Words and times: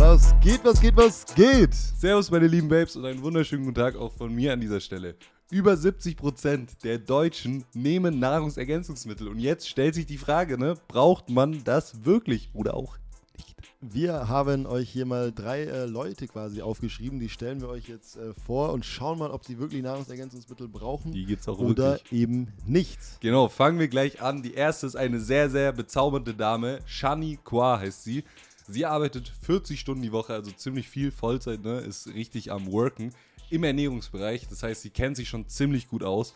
Was 0.00 0.34
geht, 0.40 0.64
was 0.64 0.80
geht, 0.80 0.96
was 0.96 1.26
geht? 1.34 1.74
Servus, 1.74 2.30
meine 2.30 2.46
lieben 2.46 2.70
Babes, 2.70 2.96
und 2.96 3.04
einen 3.04 3.20
wunderschönen 3.20 3.66
guten 3.66 3.74
Tag 3.74 3.96
auch 3.96 4.10
von 4.10 4.34
mir 4.34 4.54
an 4.54 4.58
dieser 4.58 4.80
Stelle. 4.80 5.14
Über 5.50 5.74
70% 5.74 6.80
der 6.82 6.96
Deutschen 6.96 7.66
nehmen 7.74 8.18
Nahrungsergänzungsmittel. 8.18 9.28
Und 9.28 9.40
jetzt 9.40 9.68
stellt 9.68 9.94
sich 9.94 10.06
die 10.06 10.16
Frage, 10.16 10.56
ne, 10.56 10.74
braucht 10.88 11.28
man 11.28 11.62
das 11.64 12.06
wirklich 12.06 12.48
oder 12.54 12.72
auch 12.72 12.96
nicht? 13.36 13.56
Wir 13.82 14.26
haben 14.26 14.64
euch 14.64 14.88
hier 14.88 15.04
mal 15.04 15.32
drei 15.32 15.64
äh, 15.64 15.84
Leute 15.84 16.26
quasi 16.28 16.62
aufgeschrieben. 16.62 17.20
Die 17.20 17.28
stellen 17.28 17.60
wir 17.60 17.68
euch 17.68 17.86
jetzt 17.86 18.16
äh, 18.16 18.32
vor 18.46 18.72
und 18.72 18.86
schauen 18.86 19.18
mal, 19.18 19.30
ob 19.30 19.44
sie 19.44 19.58
wirklich 19.58 19.82
Nahrungsergänzungsmittel 19.82 20.68
brauchen 20.68 21.12
Die 21.12 21.26
gibt's 21.26 21.46
auch 21.46 21.58
oder 21.58 21.92
wirklich. 21.92 22.22
eben 22.22 22.48
nicht. 22.66 22.98
Genau, 23.20 23.48
fangen 23.48 23.78
wir 23.78 23.88
gleich 23.88 24.22
an. 24.22 24.42
Die 24.42 24.54
erste 24.54 24.86
ist 24.86 24.96
eine 24.96 25.20
sehr, 25.20 25.50
sehr 25.50 25.72
bezaubernde 25.72 26.32
Dame. 26.32 26.78
Shani 26.86 27.38
Kwa 27.44 27.78
heißt 27.78 28.04
sie. 28.04 28.24
Sie 28.70 28.86
arbeitet 28.86 29.32
40 29.42 29.80
Stunden 29.80 30.02
die 30.02 30.12
Woche, 30.12 30.32
also 30.32 30.52
ziemlich 30.52 30.88
viel 30.88 31.10
Vollzeit, 31.10 31.62
ne? 31.64 31.78
ist 31.80 32.06
richtig 32.14 32.52
am 32.52 32.70
Worken 32.70 33.12
im 33.50 33.64
Ernährungsbereich. 33.64 34.46
Das 34.48 34.62
heißt, 34.62 34.82
sie 34.82 34.90
kennt 34.90 35.16
sich 35.16 35.28
schon 35.28 35.48
ziemlich 35.48 35.88
gut 35.88 36.04
aus. 36.04 36.34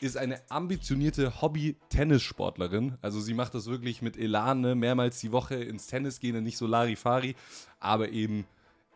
Ist 0.00 0.16
eine 0.16 0.40
ambitionierte 0.50 1.40
Hobby-Tennissportlerin. 1.40 2.98
Also 3.02 3.20
sie 3.20 3.34
macht 3.34 3.54
das 3.54 3.66
wirklich 3.66 4.02
mit 4.02 4.16
Elan, 4.16 4.62
ne? 4.62 4.74
mehrmals 4.74 5.20
die 5.20 5.30
Woche 5.30 5.54
ins 5.54 5.86
Tennis 5.86 6.18
gehen, 6.18 6.42
nicht 6.42 6.58
so 6.58 6.66
Larifari, 6.66 7.36
aber 7.78 8.08
eben 8.08 8.46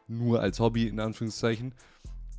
nur 0.08 0.40
als 0.40 0.58
Hobby 0.58 0.88
in 0.88 0.98
Anführungszeichen. 0.98 1.72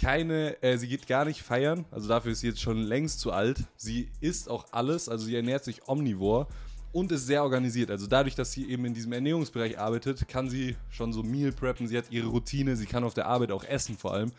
Keine, 0.01 0.61
äh, 0.61 0.77
sie 0.77 0.89
geht 0.89 1.07
gar 1.07 1.23
nicht 1.25 1.43
feiern, 1.43 1.85
also 1.91 2.09
dafür 2.09 2.33
ist 2.33 2.41
sie 2.41 2.47
jetzt 2.47 2.61
schon 2.61 2.81
längst 2.81 3.21
zu 3.21 3.31
alt. 3.31 3.63
Sie 3.77 4.09
isst 4.19 4.49
auch 4.49 4.65
alles, 4.71 5.07
also 5.07 5.25
sie 5.25 5.35
ernährt 5.35 5.63
sich 5.63 5.87
omnivor 5.87 6.47
und 6.91 7.11
ist 7.11 7.25
sehr 7.25 7.43
organisiert. 7.43 7.91
Also 7.91 8.07
dadurch, 8.07 8.35
dass 8.35 8.51
sie 8.51 8.69
eben 8.69 8.85
in 8.85 8.93
diesem 8.93 9.13
Ernährungsbereich 9.13 9.79
arbeitet, 9.79 10.27
kann 10.27 10.49
sie 10.49 10.75
schon 10.89 11.13
so 11.13 11.23
Meal 11.23 11.51
preppen, 11.51 11.87
sie 11.87 11.97
hat 11.97 12.11
ihre 12.11 12.27
Routine, 12.27 12.75
sie 12.75 12.85
kann 12.85 13.03
auf 13.03 13.13
der 13.13 13.27
Arbeit 13.27 13.51
auch 13.51 13.63
essen 13.63 13.97
vor 13.97 14.13
allem. 14.13 14.31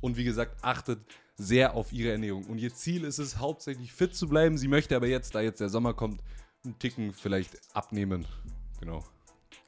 Und 0.00 0.16
wie 0.16 0.24
gesagt, 0.24 0.56
achtet 0.62 0.98
sehr 1.36 1.74
auf 1.74 1.92
ihre 1.92 2.12
Ernährung. 2.12 2.44
Und 2.44 2.58
ihr 2.58 2.74
Ziel 2.74 3.04
ist 3.04 3.18
es, 3.18 3.38
hauptsächlich 3.38 3.92
fit 3.92 4.14
zu 4.14 4.28
bleiben. 4.28 4.58
Sie 4.58 4.68
möchte 4.68 4.94
aber 4.94 5.06
jetzt, 5.06 5.34
da 5.34 5.40
jetzt 5.40 5.60
der 5.60 5.68
Sommer 5.68 5.94
kommt, 5.94 6.22
einen 6.64 6.78
Ticken 6.78 7.12
vielleicht 7.12 7.58
abnehmen. 7.74 8.26
Genau. 8.80 9.04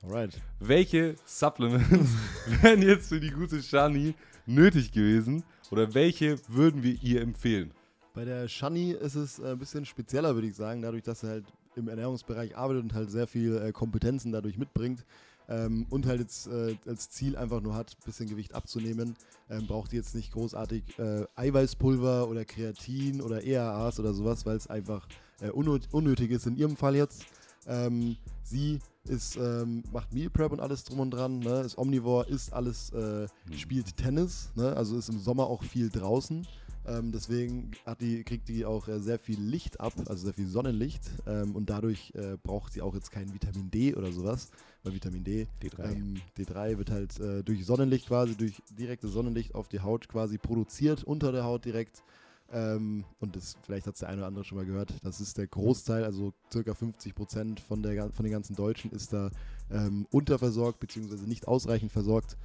Alright. 0.03 0.41
Welche 0.61 1.17
Supplements 1.25 2.11
wären 2.63 2.83
jetzt 2.83 3.09
für 3.09 3.21
die 3.21 3.31
gute 3.31 3.63
Shani 3.63 4.15
nötig 4.47 4.93
gewesen? 4.93 5.43
Oder 5.71 5.95
welche 5.95 6.39
würden 6.49 6.83
wir 6.83 7.03
ihr 7.03 7.23
empfehlen? 7.23 7.73
Bei 8.15 8.25
der 8.25 8.49
Shani 8.49 8.93
ist 8.93 9.15
es 9.15 9.39
äh, 9.39 9.53
ein 9.53 9.59
bisschen 9.59 9.85
spezieller, 9.85 10.35
würde 10.35 10.49
ich 10.49 10.55
sagen, 10.55 10.83
dadurch, 10.83 11.03
dass 11.03 11.21
sie 11.21 11.29
halt 11.29 11.45
im 11.77 11.89
Ernährungsbereich 11.89 12.57
arbeitet 12.57 12.83
und 12.85 12.95
halt 12.95 13.11
sehr 13.11 13.27
viel 13.27 13.57
äh, 13.57 13.73
Kompetenzen 13.73 14.33
dadurch 14.33 14.59
mitbringt 14.59 15.05
ähm, 15.49 15.87
und 15.91 16.07
halt 16.07 16.21
jetzt 16.21 16.49
äh, 16.49 16.77
als 16.87 17.11
Ziel 17.11 17.37
einfach 17.37 17.61
nur 17.61 17.75
hat, 17.75 17.93
ein 17.93 18.05
bisschen 18.05 18.29
Gewicht 18.29 18.55
abzunehmen, 18.55 19.15
ähm, 19.51 19.67
braucht 19.67 19.93
die 19.93 19.97
jetzt 19.97 20.15
nicht 20.15 20.33
großartig 20.33 20.99
äh, 20.99 21.27
Eiweißpulver 21.37 22.29
oder 22.29 22.45
Kreatin 22.45 23.21
oder 23.21 23.45
EAAs 23.45 24.01
oder 24.01 24.13
sowas, 24.15 24.47
weil 24.47 24.57
es 24.57 24.67
einfach 24.67 25.07
äh, 25.41 25.51
unnöt 25.51 25.89
unnötig 25.93 26.31
ist 26.31 26.47
in 26.47 26.57
ihrem 26.57 26.77
Fall 26.77 26.97
jetzt. 26.97 27.27
Ähm, 27.67 28.17
sie 28.43 28.81
ist, 29.05 29.37
ähm, 29.37 29.83
macht 29.93 30.13
Meal 30.13 30.31
Prep 30.31 30.53
und 30.53 30.61
alles 30.61 30.85
drum 30.85 31.01
und 31.01 31.11
dran, 31.11 31.39
ne? 31.41 31.61
ist 31.61 31.79
omnivore, 31.79 32.27
isst 32.29 32.53
alles, 32.53 32.91
äh, 32.91 33.29
spielt 33.57 33.97
Tennis, 33.97 34.51
ne? 34.55 34.77
also 34.77 34.97
ist 34.97 35.09
im 35.09 35.19
Sommer 35.19 35.47
auch 35.47 35.63
viel 35.63 35.91
draußen. 35.91 36.47
Ähm, 36.87 37.13
deswegen 37.13 37.73
die, 38.01 38.23
kriegt 38.23 38.49
die 38.49 38.65
auch 38.65 38.87
äh, 38.89 39.01
sehr 39.01 39.19
viel 39.19 39.41
Licht 39.41 39.81
ab, 39.81 39.93
also 40.07 40.25
sehr 40.25 40.35
viel 40.35 40.47
Sonnenlicht. 40.47 41.03
Ähm, 41.27 41.57
und 41.57 41.69
dadurch 41.69 42.13
äh, 42.15 42.37
braucht 42.43 42.73
sie 42.73 42.83
auch 42.83 42.95
jetzt 42.95 43.11
kein 43.11 43.33
Vitamin 43.33 43.71
D 43.71 43.95
oder 43.95 44.13
sowas. 44.13 44.51
Weil 44.83 44.95
Vitamin 44.95 45.25
D, 45.25 45.49
D3. 45.63 45.93
Ähm, 45.93 46.15
D3 46.39 46.79
wird 46.79 46.91
halt 46.91 47.19
äh, 47.19 47.43
durch 47.43 47.65
Sonnenlicht 47.65 48.07
quasi, 48.07 48.37
durch 48.37 48.63
direktes 48.71 49.13
Sonnenlicht 49.13 49.55
auf 49.55 49.69
die 49.69 49.81
Haut 49.81 50.09
quasi 50.09 50.39
produziert, 50.39 51.03
unter 51.03 51.33
der 51.33 51.45
Haut 51.45 51.65
direkt. 51.65 52.03
Ähm, 52.53 53.05
und 53.19 53.35
das, 53.35 53.57
vielleicht 53.63 53.87
hat 53.87 53.95
es 53.95 54.01
der 54.01 54.09
eine 54.09 54.19
oder 54.19 54.29
andere 54.29 54.45
schon 54.45 54.59
mal 54.59 54.67
gehört, 54.67 54.95
das 55.03 55.21
ist 55.21 55.37
der 55.37 55.47
Großteil, 55.47 56.05
also 56.05 56.33
circa 56.53 56.75
50 56.75 57.15
Prozent 57.15 57.61
von, 57.61 57.83
von 57.83 58.25
den 58.25 58.33
ganzen 58.33 58.55
Deutschen 58.55 58.93
ist 58.93 59.13
da 59.13 59.31
ähm, 59.71 60.07
unterversorgt, 60.11 60.79
beziehungsweise 60.79 61.25
nicht 61.25 61.49
ausreichend 61.49 61.91
versorgt. 61.91 62.37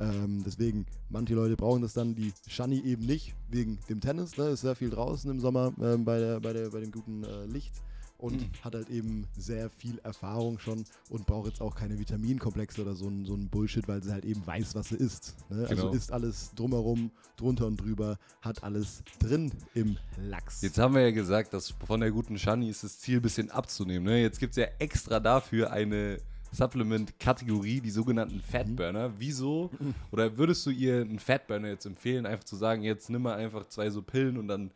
Ähm, 0.00 0.42
deswegen, 0.46 0.86
manche 1.08 1.34
Leute 1.34 1.56
brauchen 1.56 1.82
das 1.82 1.92
dann, 1.92 2.14
die 2.14 2.32
Shani 2.46 2.80
eben 2.80 3.04
nicht, 3.04 3.34
wegen 3.48 3.78
dem 3.88 4.00
Tennis, 4.00 4.36
ne? 4.36 4.50
ist 4.50 4.60
sehr 4.60 4.76
viel 4.76 4.90
draußen 4.90 5.28
im 5.30 5.40
Sommer 5.40 5.72
ähm, 5.80 6.04
bei, 6.04 6.18
der, 6.20 6.40
bei, 6.40 6.52
der, 6.52 6.70
bei 6.70 6.80
dem 6.80 6.92
guten 6.92 7.24
äh, 7.24 7.46
Licht 7.46 7.74
und 8.18 8.40
Mhm. 8.42 8.50
hat 8.62 8.74
halt 8.74 8.90
eben 8.90 9.26
sehr 9.36 9.70
viel 9.70 9.98
Erfahrung 10.02 10.58
schon 10.58 10.84
und 11.08 11.24
braucht 11.26 11.48
jetzt 11.48 11.60
auch 11.60 11.74
keine 11.74 11.98
Vitaminkomplexe 11.98 12.82
oder 12.82 12.94
so 12.94 13.06
ein, 13.08 13.24
so 13.24 13.34
ein 13.34 13.48
Bullshit, 13.48 13.86
weil 13.88 14.02
sie 14.02 14.10
halt 14.12 14.24
eben 14.24 14.44
weiß, 14.46 14.74
was 14.74 14.88
sie 14.88 14.96
isst. 14.96 15.36
Ne? 15.50 15.66
Also 15.68 15.84
Genau. 15.84 15.94
isst 15.96 16.12
alles 16.12 16.50
drumherum, 16.56 17.10
drunter 17.36 17.66
und 17.66 17.76
drüber, 17.80 18.18
hat 18.42 18.62
alles 18.64 19.02
drin 19.20 19.52
im 19.74 19.96
Lachs. 20.20 20.62
Jetzt 20.62 20.78
haben 20.78 20.94
wir 20.94 21.02
ja 21.02 21.10
gesagt, 21.12 21.54
dass 21.54 21.70
von 21.86 22.00
der 22.00 22.10
guten 22.10 22.38
Shani 22.38 22.68
ist 22.68 22.82
das 22.84 22.98
Ziel, 22.98 23.16
ein 23.20 23.22
bisschen 23.22 23.50
abzunehmen. 23.50 24.04
Ne? 24.04 24.20
Jetzt 24.20 24.40
gibt 24.40 24.50
es 24.50 24.56
ja 24.56 24.66
extra 24.80 25.20
dafür 25.20 25.70
eine 25.72 26.18
Supplement-Kategorie, 26.52 27.80
die 27.80 27.90
sogenannten 27.90 28.40
Fatburner. 28.40 29.12
Wieso? 29.18 29.70
Oder 30.10 30.36
würdest 30.38 30.64
du 30.66 30.70
ihr 30.70 31.02
einen 31.02 31.18
Fatburner 31.18 31.68
jetzt 31.68 31.86
empfehlen, 31.86 32.26
einfach 32.26 32.44
zu 32.44 32.56
sagen, 32.56 32.82
jetzt 32.82 33.10
nimm 33.10 33.22
mal 33.22 33.36
einfach 33.36 33.68
zwei 33.68 33.90
so 33.90 34.02
Pillen 34.02 34.38
und 34.38 34.48
dann 34.48 34.70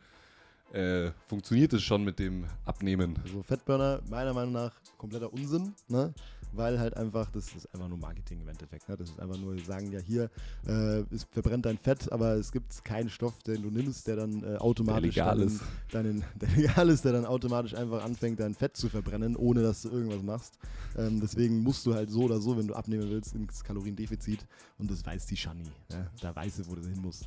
äh, 0.73 1.11
funktioniert 1.27 1.71
es 1.73 1.83
schon 1.83 2.03
mit 2.03 2.19
dem 2.19 2.45
Abnehmen? 2.65 3.17
Also 3.23 3.43
Fettburner, 3.43 4.01
meiner 4.09 4.33
Meinung 4.33 4.53
nach, 4.53 4.73
kompletter 4.97 5.31
Unsinn, 5.31 5.73
ne? 5.87 6.13
Weil 6.55 6.79
halt 6.79 6.95
einfach, 6.97 7.31
das 7.31 7.51
ist 7.55 7.73
einfach 7.73 7.87
nur 7.87 7.97
Marketing 7.97 8.41
im 8.41 8.47
Endeffekt. 8.47 8.87
Ne? 8.87 8.95
Das 8.95 9.09
ist 9.09 9.19
einfach 9.19 9.37
nur, 9.37 9.55
wir 9.55 9.63
sagen 9.63 9.91
ja 9.91 9.99
hier, 9.99 10.29
äh, 10.67 10.99
es 11.11 11.23
verbrennt 11.23 11.65
dein 11.65 11.79
Fett, 11.79 12.11
aber 12.11 12.33
es 12.35 12.51
gibt 12.51 12.85
keinen 12.85 13.09
Stoff, 13.09 13.41
den 13.41 13.63
du 13.63 13.71
nimmst, 13.71 14.05
der 14.05 14.17
dann 14.17 14.43
äh, 14.43 14.57
automatisch 14.57 15.15
legal 15.15 15.37
deinen, 15.37 15.47
ist. 15.47 15.61
Deinen, 15.91 16.23
der 16.35 16.49
legal 16.49 16.89
ist, 16.89 17.05
der 17.05 17.13
dann 17.13 17.25
automatisch 17.25 17.73
einfach 17.73 18.03
anfängt, 18.03 18.39
dein 18.39 18.53
Fett 18.53 18.77
zu 18.77 18.87
verbrennen, 18.87 19.35
ohne 19.35 19.63
dass 19.63 19.81
du 19.81 19.89
irgendwas 19.89 20.21
machst. 20.21 20.59
Ähm, 20.95 21.19
deswegen 21.21 21.63
musst 21.63 21.87
du 21.87 21.95
halt 21.95 22.11
so 22.11 22.21
oder 22.21 22.39
so, 22.39 22.55
wenn 22.55 22.67
du 22.67 22.75
abnehmen 22.75 23.09
willst, 23.09 23.33
ins 23.33 23.63
Kaloriendefizit. 23.63 24.45
Und 24.77 24.91
das 24.91 25.03
weiß 25.03 25.25
die 25.25 25.37
Shani. 25.37 25.63
Ne? 25.89 26.07
Da 26.21 26.35
weiß 26.35 26.57
sie, 26.57 26.67
wo 26.67 26.75
das 26.75 26.85
hin 26.85 27.01
muss. 27.01 27.25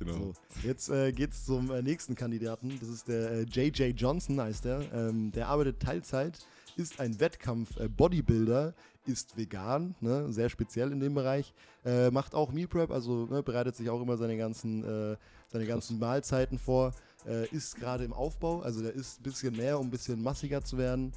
Genau. 0.00 0.14
So, 0.14 0.32
jetzt 0.66 0.88
äh, 0.88 1.12
geht's 1.12 1.44
zum 1.44 1.70
äh, 1.70 1.82
nächsten 1.82 2.14
Kandidaten. 2.14 2.72
Das 2.80 2.88
ist 2.88 3.06
der 3.06 3.32
äh, 3.32 3.42
JJ 3.42 3.92
Johnson, 3.94 4.40
heißt 4.40 4.64
er. 4.64 4.80
Ähm, 4.94 5.30
der 5.30 5.48
arbeitet 5.48 5.78
Teilzeit, 5.78 6.38
ist 6.76 7.00
ein 7.00 7.20
Wettkampf-Bodybuilder, 7.20 8.72
ist 9.04 9.36
vegan, 9.36 9.94
ne? 10.00 10.32
sehr 10.32 10.48
speziell 10.48 10.90
in 10.90 11.00
dem 11.00 11.14
Bereich. 11.14 11.52
Äh, 11.84 12.10
macht 12.10 12.34
auch 12.34 12.50
Meal 12.50 12.66
Prep, 12.66 12.90
also 12.90 13.26
ne, 13.26 13.42
bereitet 13.42 13.76
sich 13.76 13.90
auch 13.90 14.00
immer 14.00 14.16
seine 14.16 14.38
ganzen, 14.38 14.84
äh, 14.84 15.16
seine 15.48 15.66
ganzen 15.66 15.98
Mahlzeiten 15.98 16.58
vor. 16.58 16.94
Äh, 17.26 17.46
ist 17.54 17.76
gerade 17.76 18.04
im 18.04 18.14
Aufbau, 18.14 18.60
also 18.60 18.80
der 18.80 18.94
isst 18.94 19.20
ein 19.20 19.24
bisschen 19.24 19.54
mehr, 19.54 19.78
um 19.78 19.88
ein 19.88 19.90
bisschen 19.90 20.22
massiger 20.22 20.64
zu 20.64 20.78
werden. 20.78 21.12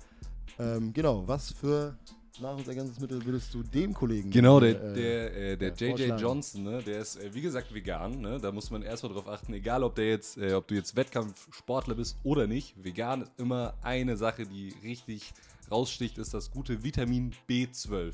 Ähm, 0.60 0.92
genau, 0.92 1.26
was 1.26 1.54
für 1.54 1.98
Nahrungsergänzungsmittel 2.40 3.26
würdest 3.26 3.54
du 3.54 3.64
dem 3.64 3.94
Kollegen 3.94 4.32
Genau, 4.32 4.60
der, 4.60 4.82
äh, 4.82 4.94
der, 4.94 5.36
äh, 5.36 5.58
der 5.58 5.74
ja, 5.76 5.96
JJ. 5.96 6.22
Johnson, 6.22 6.64
ne, 6.64 6.82
der 6.82 7.00
ist, 7.00 7.18
äh, 7.18 7.34
wie 7.34 7.42
gesagt, 7.42 7.74
vegan. 7.74 8.22
Ne? 8.22 8.40
Da 8.42 8.52
muss 8.52 8.72
man 8.72 8.82
erstmal 8.82 9.14
drauf 9.14 9.28
achten, 9.28 9.54
egal 9.54 9.84
ob 9.84 9.96
der 9.96 10.10
jetzt, 10.10 10.38
äh, 10.38 10.54
ob 10.54 10.68
du 10.68 10.76
jetzt 10.76 10.96
Wettkampfsportler 10.96 11.96
bist 11.96 12.18
oder 12.24 12.48
nicht. 12.48 12.74
Vegan 12.84 13.22
ist 13.22 13.32
immer 13.38 13.76
eine 13.82 14.18
Sache, 14.18 14.46
die 14.46 14.74
richtig 14.84 15.32
raussticht, 15.70 16.18
ist 16.18 16.34
das 16.34 16.52
gute 16.52 16.84
Vitamin 16.84 17.34
B12. 17.48 18.14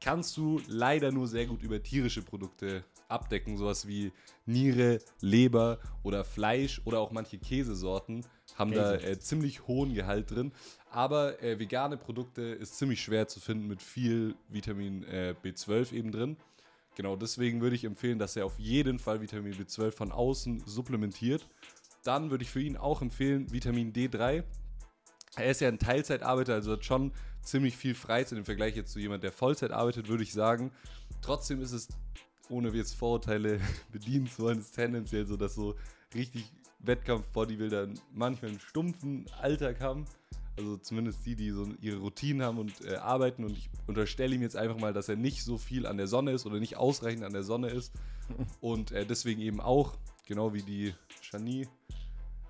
Kannst 0.00 0.36
du 0.36 0.60
leider 0.68 1.10
nur 1.10 1.26
sehr 1.26 1.46
gut 1.46 1.62
über 1.62 1.82
tierische 1.82 2.22
Produkte 2.22 2.84
abdecken, 3.08 3.56
sowas 3.56 3.88
wie 3.88 4.12
Niere, 4.46 5.00
Leber 5.20 5.78
oder 6.02 6.24
Fleisch 6.24 6.80
oder 6.84 7.00
auch 7.00 7.10
manche 7.10 7.38
Käsesorten 7.38 8.24
haben 8.56 8.72
da 8.72 8.94
äh, 8.94 9.18
ziemlich 9.18 9.66
hohen 9.66 9.94
Gehalt 9.94 10.30
drin. 10.30 10.52
Aber 10.90 11.42
äh, 11.42 11.58
vegane 11.58 11.96
Produkte 11.96 12.42
ist 12.42 12.78
ziemlich 12.78 13.02
schwer 13.02 13.28
zu 13.28 13.40
finden 13.40 13.68
mit 13.68 13.82
viel 13.82 14.34
Vitamin 14.48 15.04
äh, 15.04 15.34
B12 15.44 15.92
eben 15.92 16.12
drin. 16.12 16.36
Genau 16.96 17.14
deswegen 17.14 17.60
würde 17.60 17.76
ich 17.76 17.84
empfehlen, 17.84 18.18
dass 18.18 18.34
er 18.36 18.46
auf 18.46 18.58
jeden 18.58 18.98
Fall 18.98 19.20
Vitamin 19.20 19.52
B12 19.54 19.92
von 19.92 20.12
außen 20.12 20.64
supplementiert. 20.66 21.46
Dann 22.02 22.30
würde 22.30 22.42
ich 22.42 22.50
für 22.50 22.60
ihn 22.60 22.76
auch 22.76 23.02
empfehlen 23.02 23.52
Vitamin 23.52 23.92
D3. 23.92 24.42
Er 25.36 25.50
ist 25.50 25.60
ja 25.60 25.68
ein 25.68 25.78
Teilzeitarbeiter, 25.78 26.54
also 26.54 26.72
hat 26.72 26.84
schon 26.84 27.12
ziemlich 27.42 27.76
viel 27.76 27.94
Freizeit 27.94 28.38
im 28.38 28.44
Vergleich 28.44 28.74
jetzt 28.74 28.92
zu 28.92 28.98
jemand, 28.98 29.22
der 29.22 29.30
Vollzeit 29.32 29.70
arbeitet, 29.70 30.08
würde 30.08 30.22
ich 30.22 30.32
sagen. 30.32 30.72
Trotzdem 31.22 31.60
ist 31.60 31.72
es, 31.72 31.88
ohne 32.48 32.70
jetzt 32.70 32.94
Vorurteile 32.94 33.60
bedienen 33.92 34.26
zu 34.26 34.42
wollen, 34.42 34.58
ist 34.58 34.72
tendenziell 34.74 35.26
so, 35.26 35.36
dass 35.36 35.54
so 35.54 35.76
richtig 36.14 36.50
Wettkampf-Bodybuilder 36.80 37.88
manchmal 38.12 38.52
einen 38.52 38.60
stumpfen 38.60 39.26
Alltag 39.40 39.80
haben. 39.80 40.06
Also 40.56 40.76
zumindest 40.76 41.24
die, 41.24 41.36
die 41.36 41.50
so 41.50 41.66
ihre 41.80 41.98
Routinen 41.98 42.42
haben 42.42 42.58
und 42.58 42.84
äh, 42.84 42.96
arbeiten. 42.96 43.44
Und 43.44 43.52
ich 43.52 43.70
unterstelle 43.86 44.34
ihm 44.34 44.42
jetzt 44.42 44.56
einfach 44.56 44.78
mal, 44.78 44.92
dass 44.92 45.08
er 45.08 45.16
nicht 45.16 45.44
so 45.44 45.56
viel 45.56 45.86
an 45.86 45.96
der 45.96 46.08
Sonne 46.08 46.32
ist 46.32 46.46
oder 46.46 46.58
nicht 46.58 46.76
ausreichend 46.76 47.24
an 47.24 47.32
der 47.32 47.44
Sonne 47.44 47.68
ist. 47.68 47.92
Und 48.60 48.92
äh, 48.92 49.06
deswegen 49.06 49.40
eben 49.40 49.60
auch, 49.60 49.96
genau 50.26 50.52
wie 50.52 50.62
die 50.62 50.94
Chanie, 51.22 51.68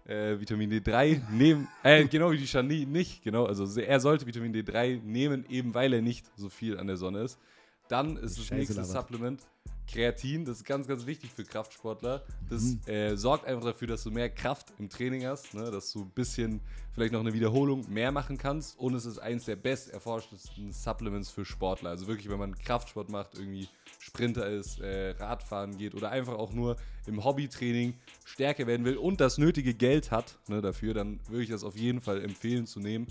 äh, 0.07 0.41
Vitamin 0.41 0.73
D3 0.73 1.31
nehmen. 1.31 1.69
Äh, 1.83 2.07
genau 2.07 2.33
wie 2.33 2.39
die 2.39 2.47
Chanie 2.47 2.87
nicht. 2.87 3.23
Genau, 3.23 3.45
also 3.45 3.79
er 3.79 4.01
sollte 4.01 4.27
Vitamin 4.27 4.55
D3 4.55 5.03
nehmen, 5.03 5.45
eben 5.49 5.75
weil 5.75 5.93
er 5.93 6.03
nicht 6.03 6.27
so 6.37 6.49
viel 6.49 6.79
an 6.79 6.87
der 6.87 6.97
Sonne 6.97 7.21
ist. 7.21 7.39
Dann 7.89 8.17
ist 8.17 8.39
das 8.39 8.47
Scheiße 8.47 8.75
nächste. 8.75 8.85
Supplement 8.85 9.43
Kreatin. 9.89 10.45
Das 10.45 10.59
ist 10.59 10.65
ganz, 10.65 10.87
ganz 10.87 11.07
wichtig 11.07 11.31
für 11.33 11.45
Kraftsportler. 11.45 12.23
Das 12.49 12.63
Mhm. 12.63 12.81
äh, 12.87 13.17
sorgt 13.17 13.47
einfach 13.47 13.65
dafür, 13.65 13.89
dass 13.89 14.05
du 14.05 14.11
mehr 14.11 14.29
Kraft 14.31 14.73
im 14.79 14.89
Training 14.89 15.25
hast, 15.27 15.55
ne? 15.55 15.71
dass 15.71 15.93
du 15.93 16.03
ein 16.03 16.11
bisschen, 16.11 16.61
vielleicht 16.93 17.13
noch 17.13 17.21
eine 17.21 17.33
Wiederholung 17.33 17.85
mehr 17.93 18.13
machen 18.13 18.39
kannst. 18.39 18.79
Und 18.79 18.95
es 18.95 19.05
ist 19.07 19.19
eins 19.19 19.45
der 19.47 19.57
best 19.57 19.91
erforschtesten 19.91 20.73
Supplements 20.73 21.31
für 21.31 21.45
Sportler. 21.45 21.91
Also 21.91 22.07
wirklich, 22.07 22.29
wenn 22.29 22.39
man 22.39 22.57
Kraftsport 22.57 23.09
macht, 23.09 23.35
irgendwie 23.39 23.69
Sprinter 23.99 24.47
ist, 24.49 24.81
äh, 24.81 25.11
Radfahren 25.19 25.77
geht 25.77 25.95
oder 25.95 26.11
einfach 26.11 26.35
auch 26.35 26.53
nur 26.53 26.77
im 27.07 27.25
Hobbytraining 27.25 27.95
stärker 28.25 28.67
werden 28.67 28.85
will 28.85 28.97
und 28.97 29.21
das 29.21 29.39
nötige 29.39 29.75
Geld 29.75 30.11
hat 30.11 30.39
ne, 30.49 30.61
dafür, 30.61 30.95
dann 30.95 31.21
würde 31.29 31.43
ich 31.43 31.51
das 31.51 31.65
auf 31.65 31.77
jeden 31.77 32.01
Fall 32.01 32.23
empfehlen 32.23 32.67
zu 32.67 32.81
nehmen. 32.81 33.07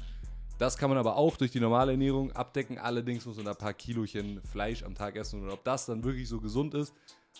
Das 0.57 0.77
kann 0.77 0.89
man 0.89 0.97
aber 0.97 1.17
auch 1.17 1.37
durch 1.37 1.51
die 1.51 1.59
normale 1.59 1.91
Ernährung 1.91 2.31
abdecken. 2.31 2.79
Allerdings 2.79 3.25
muss 3.25 3.37
man 3.37 3.47
ein 3.47 3.55
paar 3.55 3.73
Kilochen 3.73 4.41
Fleisch 4.43 4.83
am 4.83 4.95
Tag 4.95 5.15
essen. 5.15 5.43
Und 5.43 5.49
ob 5.49 5.63
das 5.63 5.85
dann 5.85 6.03
wirklich 6.03 6.27
so 6.27 6.39
gesund 6.39 6.73
ist, 6.73 6.93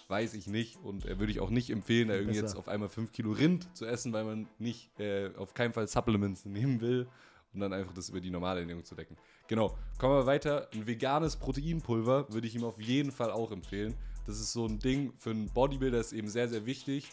weiß 0.08 0.36
ich 0.36 0.48
nicht. 0.48 0.78
Und 0.84 1.06
äh, 1.06 1.18
würde 1.18 1.31
ich 1.31 1.40
auch 1.40 1.50
nicht 1.50 1.72
empfehlen, 1.72 2.10
da 2.10 2.14
irgendwie 2.14 2.34
Besser. 2.34 2.48
jetzt 2.48 2.58
auf 2.58 2.68
einmal 2.68 2.90
5 2.90 3.12
Kilo 3.12 3.31
Rind 3.31 3.75
zu 3.75 3.86
essen, 3.86 4.14
weil 4.14 4.24
man 4.24 4.48
nicht 4.60 5.00
äh, 5.00 5.31
auf 5.36 5.54
keinen 5.56 5.74
Fall 5.74 5.88
Supplements 5.88 6.46
nehmen 6.46 6.80
will. 6.80 7.08
Und 7.54 7.62
dann 7.62 7.74
einfach 7.74 7.94
das 7.94 8.10
über 8.10 8.19
die 8.19 8.30
normale 8.30 8.60
Ernährung 8.60 8.86
zu 8.86 8.94
decken. 8.94 9.18
Genau, 9.48 9.75
kommen 9.98 10.13
wir 10.13 10.25
weiter. 10.28 10.70
Ein 10.74 10.86
veganes 10.86 11.38
Proteinpulver 11.38 12.31
würde 12.31 12.46
ich 12.46 12.54
ihm 12.54 12.63
auf 12.63 12.80
jeden 12.80 13.12
Fall 13.12 13.31
auch 13.31 13.52
empfehlen. 13.52 13.96
Das 14.28 14.40
ist 14.40 14.52
so 14.52 14.68
ein 14.68 14.78
Ding 14.78 15.13
für 15.18 15.31
einen 15.31 15.48
Bodybuilder, 15.48 16.00
ist 16.00 16.12
eben 16.12 16.28
sehr, 16.28 16.50
sehr 16.50 16.66
wichtig, 16.66 17.10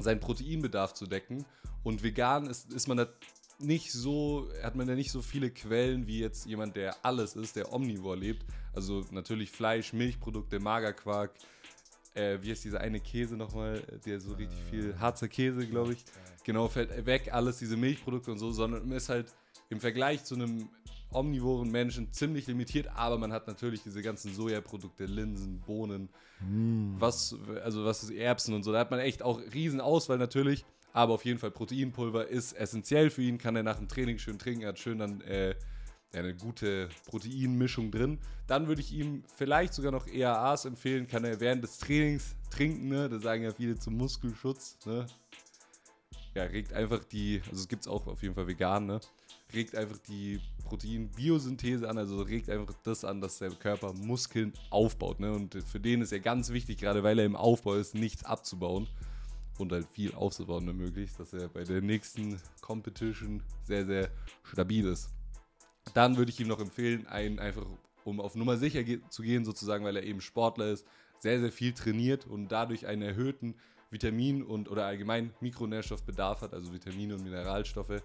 seinen 0.00 0.20
Proteinbedarf 0.20 0.94
zu 0.94 1.06
decken. 1.06 1.44
Und 1.84 2.02
vegan 2.02 2.46
ist, 2.46 2.72
ist 2.72 2.88
man 2.88 2.96
da 2.96 3.06
nicht 3.58 3.92
so, 3.92 4.48
hat 4.62 4.74
man 4.74 4.88
ja 4.88 4.94
nicht 4.94 5.10
so 5.10 5.22
viele 5.22 5.50
Quellen 5.50 6.06
wie 6.06 6.20
jetzt 6.20 6.46
jemand, 6.46 6.76
der 6.76 6.96
alles 7.04 7.36
ist, 7.36 7.56
der 7.56 7.72
omnivor 7.72 8.16
lebt. 8.16 8.44
Also 8.72 9.04
natürlich 9.10 9.50
Fleisch, 9.50 9.92
Milchprodukte, 9.92 10.60
Magerquark. 10.60 11.32
Äh, 12.14 12.38
wie 12.42 12.50
heißt 12.50 12.64
dieser 12.64 12.80
eine 12.80 13.00
Käse 13.00 13.36
nochmal, 13.36 13.82
der 14.06 14.20
so 14.20 14.34
richtig 14.34 14.58
viel, 14.70 14.98
Harzer 14.98 15.28
Käse, 15.28 15.66
glaube 15.66 15.94
ich. 15.94 16.04
Genau, 16.44 16.68
fällt 16.68 17.06
weg, 17.06 17.30
alles 17.32 17.58
diese 17.58 17.76
Milchprodukte 17.76 18.30
und 18.30 18.38
so, 18.38 18.52
sondern 18.52 18.86
man 18.86 18.96
ist 18.96 19.08
halt 19.08 19.34
im 19.70 19.80
Vergleich 19.80 20.24
zu 20.24 20.34
einem 20.34 20.68
omnivoren 21.10 21.70
Menschen 21.70 22.12
ziemlich 22.12 22.46
limitiert, 22.46 22.88
aber 22.94 23.18
man 23.18 23.32
hat 23.32 23.46
natürlich 23.46 23.82
diese 23.82 24.02
ganzen 24.02 24.34
Sojaprodukte, 24.34 25.06
Linsen, 25.06 25.60
Bohnen, 25.60 26.08
was, 26.98 27.36
also 27.62 27.84
was 27.84 28.02
ist 28.02 28.10
Erbsen 28.10 28.54
und 28.54 28.64
so. 28.64 28.72
Da 28.72 28.80
hat 28.80 28.90
man 28.90 29.00
echt 29.00 29.22
auch 29.22 29.40
riesen 29.52 29.80
Auswahl 29.80 30.18
natürlich, 30.18 30.64
aber 30.94 31.14
auf 31.14 31.24
jeden 31.24 31.40
Fall 31.40 31.50
Proteinpulver 31.50 32.28
ist 32.28 32.52
essentiell 32.52 33.10
für 33.10 33.20
ihn, 33.20 33.36
kann 33.36 33.56
er 33.56 33.64
nach 33.64 33.78
dem 33.78 33.88
Training 33.88 34.16
schön 34.18 34.38
trinken, 34.38 34.62
er 34.62 34.68
hat 34.68 34.78
schön 34.78 35.00
dann 35.00 35.20
äh, 35.22 35.56
eine 36.12 36.36
gute 36.36 36.88
Proteinmischung 37.06 37.90
drin. 37.90 38.20
Dann 38.46 38.68
würde 38.68 38.80
ich 38.80 38.92
ihm 38.92 39.24
vielleicht 39.34 39.74
sogar 39.74 39.90
noch 39.90 40.06
EAAs 40.06 40.66
empfehlen, 40.66 41.08
kann 41.08 41.24
er 41.24 41.40
während 41.40 41.64
des 41.64 41.78
Trainings 41.78 42.36
trinken, 42.48 42.88
ne? 42.88 43.08
da 43.08 43.18
sagen 43.18 43.42
ja 43.42 43.50
viele 43.52 43.76
zum 43.76 43.96
Muskelschutz, 43.96 44.78
ne? 44.86 45.04
ja, 46.36 46.44
regt 46.44 46.72
einfach 46.72 47.02
die, 47.02 47.42
also 47.50 47.60
es 47.60 47.68
gibt 47.68 47.82
es 47.82 47.88
auch 47.88 48.06
auf 48.06 48.22
jeden 48.22 48.36
Fall 48.36 48.46
vegan, 48.46 48.86
ne? 48.86 49.00
Regt 49.52 49.74
einfach 49.74 49.98
die 49.98 50.40
Protein-Biosynthese 50.64 51.88
an, 51.88 51.98
also 51.98 52.22
regt 52.22 52.48
einfach 52.50 52.74
das 52.84 53.04
an, 53.04 53.20
dass 53.20 53.38
der 53.38 53.50
Körper 53.50 53.92
Muskeln 53.92 54.52
aufbaut, 54.70 55.18
ne? 55.18 55.32
Und 55.32 55.56
für 55.64 55.80
den 55.80 56.02
ist 56.02 56.12
ja 56.12 56.18
ganz 56.18 56.50
wichtig, 56.50 56.78
gerade 56.78 57.02
weil 57.02 57.18
er 57.18 57.24
im 57.24 57.36
Aufbau 57.36 57.74
ist, 57.74 57.96
nichts 57.96 58.24
abzubauen 58.24 58.86
und 59.58 59.72
halt 59.72 59.86
viel 59.92 60.14
aufzubauen, 60.14 60.66
wenn 60.66 60.76
möglich, 60.76 61.10
dass 61.16 61.32
er 61.32 61.48
bei 61.48 61.64
der 61.64 61.80
nächsten 61.80 62.40
Competition 62.60 63.42
sehr, 63.62 63.84
sehr 63.86 64.10
stabil 64.42 64.86
ist. 64.86 65.10
Dann 65.92 66.16
würde 66.16 66.30
ich 66.30 66.40
ihm 66.40 66.48
noch 66.48 66.60
empfehlen, 66.60 67.06
einen 67.06 67.38
einfach, 67.38 67.66
um 68.04 68.20
auf 68.20 68.34
Nummer 68.34 68.56
sicher 68.56 68.82
zu 69.10 69.22
gehen, 69.22 69.44
sozusagen, 69.44 69.84
weil 69.84 69.96
er 69.96 70.04
eben 70.04 70.20
Sportler 70.20 70.70
ist, 70.70 70.86
sehr, 71.18 71.40
sehr 71.40 71.52
viel 71.52 71.72
trainiert 71.72 72.26
und 72.26 72.48
dadurch 72.48 72.86
einen 72.86 73.02
erhöhten 73.02 73.54
Vitamin- 73.90 74.42
und 74.42 74.70
oder 74.70 74.86
allgemein 74.86 75.32
Mikronährstoffbedarf 75.40 76.40
hat, 76.42 76.52
also 76.52 76.72
Vitamine 76.72 77.14
und 77.14 77.22
Mineralstoffe, 77.22 78.02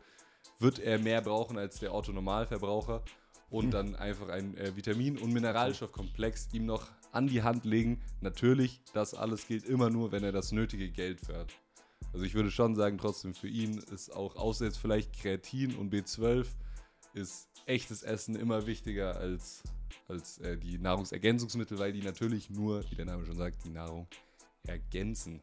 wird 0.59 0.79
er 0.79 0.99
mehr 0.99 1.21
brauchen 1.21 1.57
als 1.57 1.79
der 1.79 1.93
Autonormalverbraucher 1.93 3.03
und 3.49 3.71
dann 3.71 3.95
einfach 3.95 4.29
einen 4.29 4.55
äh, 4.57 4.75
Vitamin- 4.75 5.17
und 5.17 5.33
Mineralstoffkomplex 5.33 6.49
ihm 6.53 6.65
noch 6.65 6.87
an 7.11 7.27
die 7.27 7.41
Hand 7.43 7.65
legen. 7.65 8.01
Natürlich, 8.21 8.81
das 8.93 9.13
alles 9.13 9.47
gilt 9.47 9.65
immer 9.65 9.89
nur, 9.89 10.11
wenn 10.11 10.23
er 10.23 10.31
das 10.31 10.51
nötige 10.51 10.89
Geld 10.89 11.19
für 11.19 11.37
hat. 11.37 11.53
Also 12.13 12.25
ich 12.25 12.33
würde 12.33 12.49
schon 12.51 12.75
sagen, 12.75 12.97
trotzdem 12.97 13.33
für 13.33 13.47
ihn 13.47 13.77
ist 13.91 14.09
auch, 14.15 14.35
außer 14.35 14.65
jetzt 14.65 14.77
vielleicht 14.77 15.13
Kreatin 15.13 15.75
und 15.75 15.93
B12, 15.93 16.47
ist 17.13 17.47
echtes 17.65 18.03
Essen 18.03 18.35
immer 18.35 18.65
wichtiger 18.67 19.15
als, 19.17 19.63
als 20.07 20.37
äh, 20.39 20.57
die 20.57 20.77
Nahrungsergänzungsmittel, 20.77 21.77
weil 21.79 21.93
die 21.93 22.01
natürlich 22.01 22.49
nur, 22.49 22.83
wie 22.89 22.95
der 22.95 23.05
Name 23.05 23.25
schon 23.25 23.35
sagt, 23.37 23.63
die 23.65 23.69
Nahrung 23.69 24.07
ergänzen. 24.67 25.41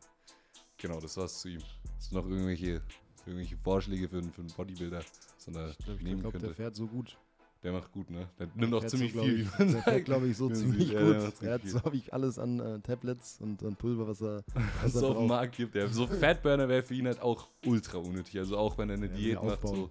Genau, 0.79 1.01
das 1.01 1.17
war's 1.17 1.41
zu 1.41 1.49
ihm. 1.49 1.63
Hast 1.97 2.11
du 2.13 2.17
noch 2.17 2.27
irgendwelche, 2.27 2.83
irgendwelche 3.25 3.57
Vorschläge 3.57 4.09
für, 4.09 4.19
einen- 4.19 4.33
für 4.33 4.43
einen 4.43 4.51
Bodybuilder, 4.53 5.03
man 5.47 5.55
da 5.55 5.71
Ich 5.71 5.79
glaube, 5.79 6.03
nehmen 6.05 6.21
glaub, 6.21 6.33
könnte? 6.33 6.47
der 6.49 6.57
fährt 6.57 6.77
so 6.77 6.87
gut. 6.87 7.17
Der 7.63 7.73
macht 7.73 7.91
gut, 7.91 8.11
ne? 8.11 8.29
Der 8.39 8.49
nimmt 8.55 8.75
auch 8.75 8.85
ziemlich 8.85 9.13
so, 9.13 9.23
viel, 9.23 9.45
glaub 9.45 9.59
wie 9.59 9.65
man 9.65 9.69
ich, 9.69 9.85
Der 9.85 9.93
sagt. 9.95 10.05
glaube 10.05 10.29
ich, 10.29 10.37
so 10.37 10.49
ziemlich 10.53 10.91
ja, 10.91 11.01
gut. 11.01 11.43
Er 11.43 11.55
hat, 11.55 11.67
so 11.67 11.83
habe 11.83 11.97
ich, 11.97 12.13
alles 12.13 12.39
an 12.39 12.61
äh, 12.61 12.81
Tablets 12.81 13.41
und 13.41 13.63
an 13.65 13.77
Pulver, 13.77 14.07
was 14.07 14.21
er, 14.21 14.45
was 14.83 14.95
er 14.95 15.09
auf 15.09 15.17
dem. 15.17 15.27
Markt 15.27 15.57
gibt. 15.57 15.75
Ja. 15.75 15.89
So 15.89 16.07
Fatburner 16.07 16.69
wäre 16.69 16.83
für 16.83 16.95
ihn 16.95 17.07
halt 17.07 17.21
auch 17.21 17.49
ultra 17.65 17.99
unnötig. 17.99 18.39
Also 18.39 18.57
auch 18.57 18.79
wenn 18.79 18.91
er 18.91 18.97
eine 18.97 19.07
Ja, 19.07 19.13
Diät 19.13 19.43
macht, 19.43 19.67
so. 19.67 19.91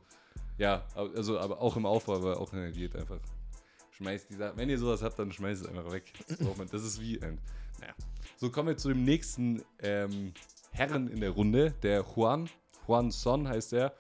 Ja, 0.58 0.86
also 0.96 1.38
aber 1.40 1.60
auch 1.60 1.76
im 1.76 1.86
Aufbau, 1.86 2.16
aber 2.16 2.40
auch 2.40 2.54
in 2.54 2.60
der 2.60 2.72
Diät 2.72 2.96
einfach. 2.96 3.20
Schmeißt 3.92 4.30
die 4.30 4.36
Sachen. 4.36 4.58
Wenn 4.58 4.70
ihr 4.70 4.78
sowas 4.78 5.02
habt, 5.02 5.18
dann 5.20 5.32
schmeißt 5.32 5.64
es 5.64 5.68
einfach 5.68 5.92
weg. 5.92 6.14
Das 6.72 6.84
ist 6.84 7.02
wie 7.02 7.22
ein. 7.22 7.40
Naja. 7.80 7.94
So 8.38 8.50
kommen 8.50 8.70
wir 8.70 8.78
zu 8.78 8.90
dem 8.90 9.04
nächsten 9.04 9.62
ähm, 9.80 10.34
Herren 10.72 11.10
in 11.10 11.20
der 11.20 11.32
Runde, 11.32 11.74
der 11.84 12.06
Juan. 12.16 12.50
Juan 12.88 13.12
Son 13.12 13.48
heißt 13.48 13.74
er. 13.74 13.94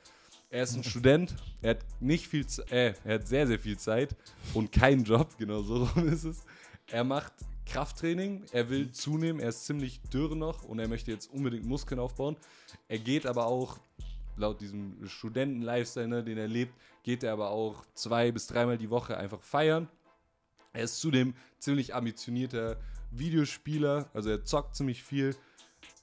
Er 0.55 0.63
ist 0.63 0.77
ein 0.77 0.85
Student, 0.85 1.35
er 1.61 1.71
hat 1.71 1.85
nicht 1.99 2.29
viel, 2.29 2.45
äh, 2.69 2.93
er 3.03 3.15
hat 3.15 3.27
sehr, 3.27 3.45
sehr 3.45 3.59
viel 3.59 3.77
Zeit 3.77 4.15
und 4.53 4.71
keinen 4.71 5.03
Job, 5.03 5.37
genau 5.37 5.61
so 5.61 5.83
rum 5.83 6.07
ist 6.07 6.23
es. 6.23 6.45
Er 6.87 7.03
macht 7.03 7.33
Krafttraining, 7.65 8.45
er 8.53 8.69
will 8.69 8.89
zunehmen, 8.93 9.41
er 9.41 9.49
ist 9.49 9.65
ziemlich 9.65 9.99
dürr 10.03 10.33
noch 10.33 10.63
und 10.63 10.79
er 10.79 10.87
möchte 10.87 11.11
jetzt 11.11 11.29
unbedingt 11.29 11.65
Muskeln 11.65 11.99
aufbauen. 11.99 12.37
Er 12.87 12.99
geht 12.99 13.25
aber 13.25 13.47
auch, 13.47 13.79
laut 14.37 14.61
diesem 14.61 15.05
Studenten-Lifestyle, 15.05 16.07
ne, 16.07 16.23
den 16.23 16.37
er 16.37 16.47
lebt, 16.47 16.73
geht 17.03 17.23
er 17.23 17.33
aber 17.33 17.49
auch 17.49 17.83
zwei 17.93 18.31
bis 18.31 18.47
dreimal 18.47 18.77
die 18.77 18.89
Woche 18.89 19.17
einfach 19.17 19.41
feiern. 19.41 19.89
Er 20.71 20.85
ist 20.85 21.01
zudem 21.01 21.33
ziemlich 21.59 21.93
ambitionierter 21.93 22.77
Videospieler, 23.11 24.09
also 24.13 24.29
er 24.29 24.45
zockt 24.45 24.77
ziemlich 24.77 25.03
viel 25.03 25.35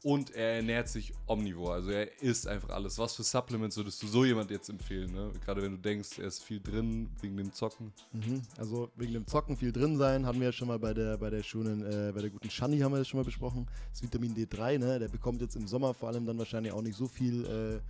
und 0.03 0.35
er 0.35 0.57
ernährt 0.57 0.89
sich 0.89 1.13
omnivor, 1.27 1.75
also 1.75 1.91
er 1.91 2.21
isst 2.21 2.49
einfach 2.49 2.71
alles. 2.71 2.99
Was 2.99 3.15
für 3.15 3.23
Supplements 3.23 3.77
würdest 3.77 4.03
du 4.03 4.09
so 4.09 4.25
jemand 4.25 4.51
jetzt 4.51 4.69
empfehlen? 4.69 5.13
Ne? 5.13 5.31
Gerade 5.45 5.63
wenn 5.63 5.73
du 5.73 5.79
denkst, 5.79 6.19
er 6.19 6.27
ist 6.27 6.43
viel 6.43 6.61
drin 6.61 7.09
wegen 7.21 7.37
dem 7.37 7.53
Zocken. 7.53 7.93
Mhm. 8.13 8.43
Also 8.59 8.91
wegen 8.97 9.13
dem 9.13 9.27
Zocken 9.27 9.57
viel 9.57 9.73
drin 9.73 9.97
sein, 9.97 10.27
haben 10.27 10.41
wir 10.41 10.47
ja 10.47 10.53
schon 10.53 10.69
mal 10.69 10.79
bei 10.79 10.93
der 10.93 11.17
bei 11.19 11.31
der 11.31 11.43
schönen, 11.43 11.83
äh, 11.83 12.13
bei 12.13 12.21
der 12.21 12.31
guten 12.31 12.51
Shani 12.51 12.79
haben 12.81 12.93
wir 12.93 12.99
das 12.99 13.09
schon 13.09 13.21
mal 13.21 13.25
besprochen. 13.25 13.67
Das 13.93 14.03
Vitamin 14.03 14.35
D3, 14.35 14.79
ne, 14.79 14.99
der 14.99 15.09
bekommt 15.09 15.41
jetzt 15.41 15.55
im 15.55 15.69
Sommer 15.69 15.95
vor 15.95 16.09
allem 16.09 16.27
dann 16.27 16.39
wahrscheinlich 16.39 16.73
auch 16.73 16.83
nicht 16.83 16.97
so 16.97 17.07
viel 17.07 17.45
äh, 17.45 17.81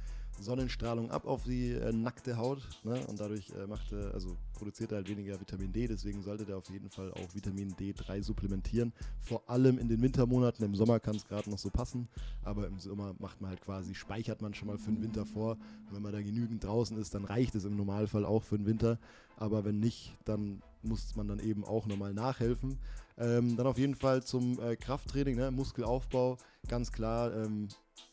Sonnenstrahlung 0.42 1.10
ab 1.10 1.26
auf 1.26 1.44
die 1.44 1.72
äh, 1.72 1.92
nackte 1.92 2.36
Haut, 2.36 2.60
ne? 2.84 3.04
Und 3.06 3.20
dadurch 3.20 3.50
äh, 3.50 3.66
macht 3.66 3.92
er, 3.92 4.12
also 4.12 4.36
produziert 4.52 4.92
er 4.92 4.96
halt 4.96 5.08
weniger 5.08 5.40
Vitamin 5.40 5.72
D, 5.72 5.86
deswegen 5.86 6.22
sollte 6.22 6.44
der 6.44 6.56
auf 6.56 6.68
jeden 6.70 6.90
Fall 6.90 7.12
auch 7.12 7.34
Vitamin 7.34 7.74
D3 7.74 8.22
supplementieren. 8.22 8.92
Vor 9.20 9.42
allem 9.48 9.78
in 9.78 9.88
den 9.88 10.02
Wintermonaten. 10.02 10.64
Im 10.64 10.74
Sommer 10.74 11.00
kann 11.00 11.16
es 11.16 11.26
gerade 11.26 11.50
noch 11.50 11.58
so 11.58 11.70
passen, 11.70 12.08
aber 12.42 12.66
im 12.66 12.78
Sommer 12.78 13.14
macht 13.18 13.40
man 13.40 13.50
halt 13.50 13.62
quasi, 13.62 13.94
speichert 13.94 14.42
man 14.42 14.54
schon 14.54 14.68
mal 14.68 14.78
für 14.78 14.90
den 14.90 15.02
Winter 15.02 15.24
vor. 15.24 15.52
Und 15.88 15.96
wenn 15.96 16.02
man 16.02 16.12
da 16.12 16.20
genügend 16.20 16.64
draußen 16.64 16.96
ist, 16.98 17.14
dann 17.14 17.24
reicht 17.24 17.54
es 17.54 17.64
im 17.64 17.76
Normalfall 17.76 18.24
auch 18.24 18.42
für 18.42 18.56
den 18.56 18.66
Winter. 18.66 18.98
Aber 19.36 19.64
wenn 19.64 19.80
nicht, 19.80 20.16
dann 20.24 20.62
muss 20.82 21.16
man 21.16 21.28
dann 21.28 21.38
eben 21.38 21.64
auch 21.64 21.86
nochmal 21.86 22.12
nachhelfen. 22.12 22.78
Ähm, 23.18 23.56
dann 23.56 23.66
auf 23.66 23.78
jeden 23.78 23.94
Fall 23.94 24.22
zum 24.22 24.58
äh, 24.60 24.76
Krafttraining, 24.76 25.36
ne? 25.36 25.50
Muskelaufbau, 25.50 26.38
ganz 26.68 26.92
klar. 26.92 27.34
Ähm, 27.34 27.68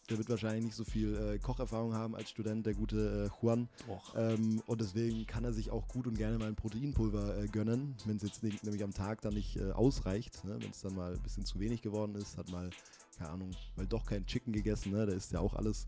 der 0.10 0.18
wird 0.18 0.30
wahrscheinlich 0.30 0.66
nicht 0.66 0.76
so 0.76 0.84
viel 0.84 1.16
äh, 1.16 1.38
Kocherfahrung 1.38 1.94
haben 1.94 2.16
als 2.16 2.30
Student, 2.30 2.66
der 2.66 2.74
gute 2.74 3.30
äh, 3.30 3.42
Juan. 3.42 3.70
Ähm, 4.16 4.62
und 4.66 4.82
deswegen 4.82 5.26
kann 5.28 5.44
er 5.44 5.54
sich 5.54 5.70
auch 5.70 5.88
gut 5.88 6.08
und 6.08 6.18
gerne 6.18 6.38
mal 6.38 6.48
ein 6.48 6.56
Proteinpulver 6.56 7.38
äh, 7.38 7.48
gönnen, 7.48 7.96
wenn 8.06 8.18
es 8.18 8.24
jetzt 8.24 8.44
nicht, 8.44 8.64
nämlich 8.64 8.84
am 8.84 8.94
Tag 8.94 9.22
dann 9.22 9.34
nicht 9.36 9.58
äh, 9.58 9.72
ausreicht. 9.72 10.44
Ne? 10.46 10.58
Wenn 10.60 10.72
es 10.72 10.82
dann 10.82 10.96
mal 10.96 11.14
ein 11.14 11.22
bisschen 11.22 11.46
zu 11.46 11.60
wenig 11.60 11.82
geworden 11.82 12.16
ist, 12.16 12.38
hat 12.38 12.50
mal, 12.50 12.70
keine 13.18 13.30
Ahnung, 13.30 13.52
mal 13.76 13.86
doch 13.86 14.06
kein 14.06 14.26
Chicken 14.26 14.52
gegessen, 14.52 14.92
ne? 14.92 15.06
da 15.06 15.14
ist 15.14 15.32
ja 15.32 15.40
auch 15.40 15.54
alles. 15.54 15.86